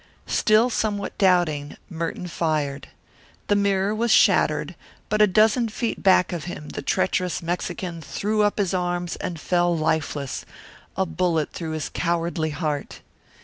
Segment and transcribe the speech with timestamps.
[0.25, 2.87] Still somewhat doubting, Merton fired.
[3.49, 4.73] The mirror was shattered,
[5.09, 9.39] but a dozen feet back of him the treacherous Mexican threw up his arms and
[9.39, 10.43] fell lifeless,
[10.97, 13.01] a bullet through his cowardly heart.